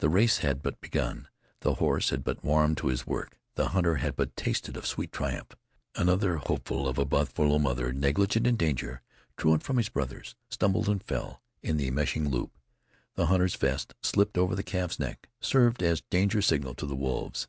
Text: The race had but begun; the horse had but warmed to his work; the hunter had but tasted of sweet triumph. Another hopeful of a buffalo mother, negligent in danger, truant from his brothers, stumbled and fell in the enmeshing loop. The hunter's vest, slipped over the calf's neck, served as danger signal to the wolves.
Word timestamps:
The 0.00 0.10
race 0.10 0.40
had 0.40 0.62
but 0.62 0.82
begun; 0.82 1.26
the 1.60 1.76
horse 1.76 2.10
had 2.10 2.22
but 2.22 2.44
warmed 2.44 2.76
to 2.76 2.88
his 2.88 3.06
work; 3.06 3.38
the 3.54 3.68
hunter 3.68 3.94
had 3.94 4.14
but 4.14 4.36
tasted 4.36 4.76
of 4.76 4.84
sweet 4.86 5.10
triumph. 5.10 5.54
Another 5.94 6.36
hopeful 6.36 6.86
of 6.86 6.98
a 6.98 7.06
buffalo 7.06 7.58
mother, 7.58 7.90
negligent 7.90 8.46
in 8.46 8.56
danger, 8.56 9.00
truant 9.38 9.62
from 9.62 9.78
his 9.78 9.88
brothers, 9.88 10.34
stumbled 10.50 10.90
and 10.90 11.02
fell 11.02 11.40
in 11.62 11.78
the 11.78 11.88
enmeshing 11.88 12.28
loop. 12.28 12.52
The 13.14 13.28
hunter's 13.28 13.54
vest, 13.56 13.94
slipped 14.02 14.36
over 14.36 14.54
the 14.54 14.62
calf's 14.62 14.98
neck, 15.00 15.30
served 15.40 15.82
as 15.82 16.02
danger 16.10 16.42
signal 16.42 16.74
to 16.74 16.84
the 16.84 16.94
wolves. 16.94 17.48